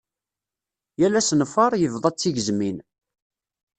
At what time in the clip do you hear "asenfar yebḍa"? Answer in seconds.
1.19-2.09